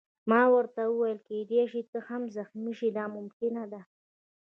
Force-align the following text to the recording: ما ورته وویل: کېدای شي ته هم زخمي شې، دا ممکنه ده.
ما 0.29 0.41
ورته 0.53 0.81
وویل: 0.87 1.19
کېدای 1.27 1.63
شي 1.71 1.81
ته 1.91 1.99
هم 2.07 2.21
زخمي 2.37 2.73
شې، 2.79 2.89
دا 2.97 3.05
ممکنه 3.15 3.63
ده. 3.71 3.81